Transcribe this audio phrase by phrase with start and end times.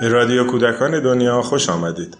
[0.00, 2.16] به رادیو کودکان دنیا خوش آمدید.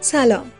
[0.00, 0.57] سلام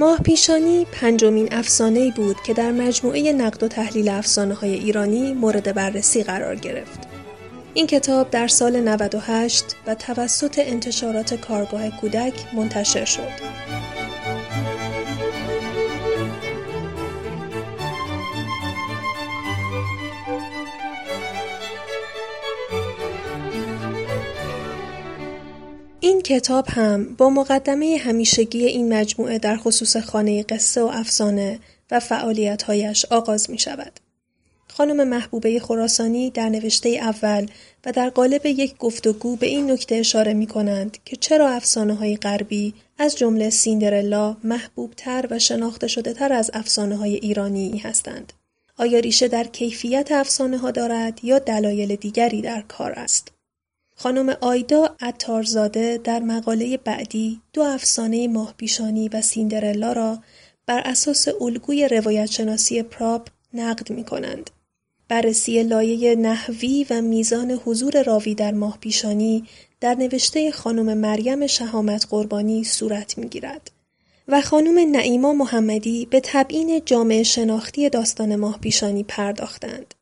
[0.00, 5.74] ماه پیشانی پنجمین افسانه بود که در مجموعه نقد و تحلیل افسانه های ایرانی مورد
[5.74, 6.98] بررسی قرار گرفت.
[7.74, 13.28] این کتاب در سال 98 و توسط انتشارات کارگاه کودک منتشر شد.
[26.02, 31.58] این کتاب هم با مقدمه همیشگی این مجموعه در خصوص خانه قصه و افسانه
[31.90, 34.00] و فعالیتهایش آغاز می شود.
[34.68, 37.46] خانم محبوبه خراسانی در نوشته اول
[37.86, 42.16] و در قالب یک گفتگو به این نکته اشاره می کنند که چرا افسانه های
[42.16, 48.32] غربی از جمله سیندرلا محبوب تر و شناخته شده تر از افسانه های ایرانی هستند.
[48.78, 53.32] آیا ریشه در کیفیت افسانه ها دارد یا دلایل دیگری در کار است؟
[54.02, 60.18] خانم آیدا اتارزاده در مقاله بعدی دو افسانه ماهپیشانی و سیندرلا را
[60.66, 64.50] بر اساس الگوی روایت شناسی پراپ نقد می کنند.
[65.08, 69.44] بررسی لایه نحوی و میزان حضور راوی در ماهپیشانی
[69.80, 73.70] در نوشته خانم مریم شهامت قربانی صورت می گیرد.
[74.28, 79.94] و خانم نعیما محمدی به تبیین جامعه شناختی داستان ماهپیشانی پرداختند.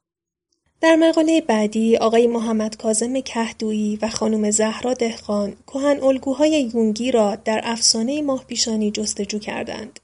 [0.80, 7.36] در مقاله بعدی آقای محمد کازم کهدویی و خانم زهرا دهقان کهن الگوهای یونگی را
[7.36, 10.00] در افسانه ماه پیشانی جستجو کردند.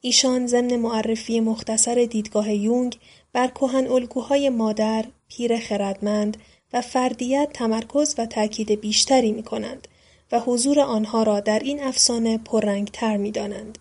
[0.00, 2.98] ایشان ضمن معرفی مختصر دیدگاه یونگ
[3.32, 6.36] بر کهن الگوهای مادر، پیر خردمند
[6.72, 9.88] و فردیت تمرکز و تاکید بیشتری می کنند
[10.32, 13.78] و حضور آنها را در این افسانه پررنگتر می دانند.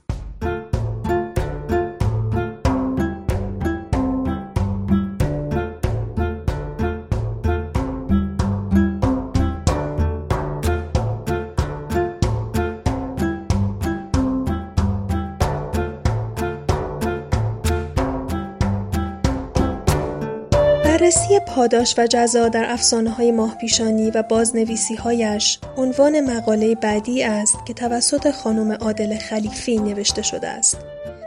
[20.90, 27.58] بررسی پاداش و جزا در افسانه های ماهپیشانی و بازنویسی هایش عنوان مقاله بعدی است
[27.66, 30.78] که توسط خانم عادل خلیفی نوشته شده است.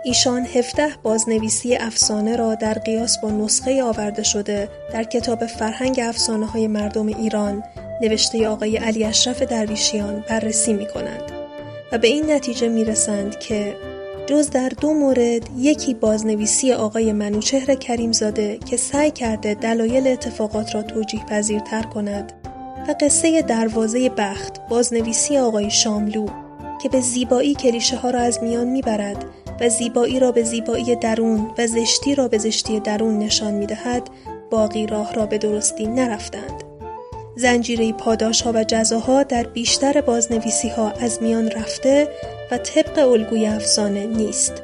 [0.04, 6.46] ایشان 17 بازنویسی افسانه را در قیاس با نسخه آورده شده در کتاب فرهنگ افسانه
[6.46, 7.62] های مردم ایران
[8.00, 11.32] نوشته آقای علی اشرف درویشیان بررسی می کنند
[11.92, 13.76] و به این نتیجه می رسند که
[14.26, 20.82] جز در دو مورد یکی بازنویسی آقای منوچهر کریمزاده که سعی کرده دلایل اتفاقات را
[20.82, 22.32] توجیه پذیرتر کند
[22.88, 26.26] و قصه دروازه بخت بازنویسی آقای شاملو
[26.82, 29.24] که به زیبایی کلیشه ها را از میان می‌برد
[29.60, 34.10] و زیبایی را به زیبایی درون و زشتی را به زشتی درون نشان می‌دهد
[34.50, 36.62] باقی راه را به درستی نرفتند.
[37.36, 42.08] زنجیره پاداش ها و جزاها در بیشتر بازنویسی ها از میان رفته
[42.52, 44.62] و طبق الگوی افسانه نیست.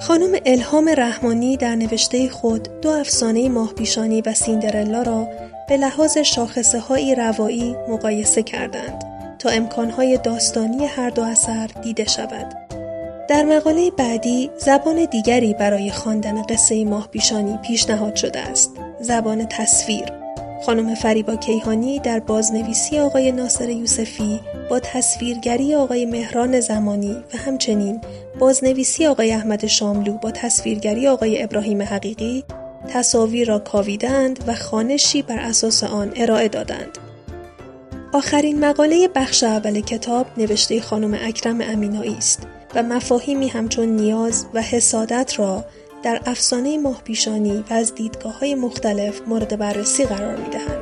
[0.00, 5.28] خانم الهام رحمانی در نوشته خود دو افسانه ماهپیشانی و سیندرلا را
[5.68, 9.04] به لحاظ شاخصه های روایی مقایسه کردند
[9.38, 12.54] تا امکانهای داستانی هر دو اثر دیده شود.
[13.28, 18.70] در مقاله بعدی زبان دیگری برای خواندن قصه ماهپیشانی پیشنهاد شده است.
[19.00, 20.19] زبان تصویر
[20.66, 24.40] خانم فریبا کیهانی در بازنویسی آقای ناصر یوسفی
[24.70, 28.00] با تصویرگری آقای مهران زمانی و همچنین
[28.38, 32.44] بازنویسی آقای احمد شاملو با تصویرگری آقای ابراهیم حقیقی
[32.88, 36.98] تصاویر را کاویدند و خانشی بر اساس آن ارائه دادند.
[38.12, 44.62] آخرین مقاله بخش اول کتاب نوشته خانم اکرم امینایی است و مفاهیمی همچون نیاز و
[44.62, 45.64] حسادت را
[46.02, 50.79] در افسانه ماهپیشانی و از دیدگاه های مختلف مورد بررسی قرار می دهند.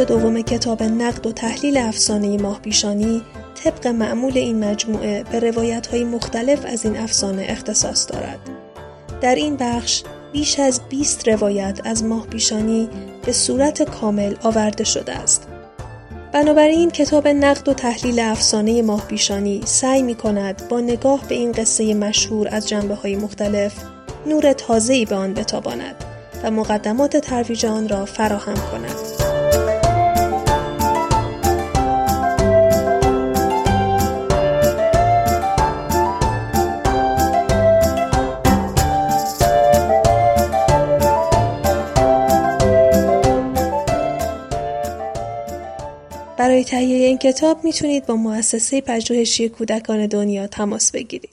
[0.00, 3.22] دوم کتاب نقد و تحلیل افسانه ماه پیشانی
[3.64, 8.38] طبق معمول این مجموعه به روایت های مختلف از این افسانه اختصاص دارد.
[9.20, 10.02] در این بخش
[10.32, 12.88] بیش از 20 روایت از ماه پیشانی
[13.26, 15.48] به صورت کامل آورده شده است.
[16.32, 21.52] بنابراین کتاب نقد و تحلیل افسانه ماه پیشانی سعی می کند با نگاه به این
[21.52, 23.74] قصه مشهور از جنبه های مختلف
[24.26, 26.04] نور تازه‌ای به آن بتاباند
[26.42, 29.11] و مقدمات ترویج آن را فراهم کند.
[46.42, 51.31] برای تهیه این کتاب می‌تونید با مؤسسه پژوهشی کودکان دنیا تماس بگیرید.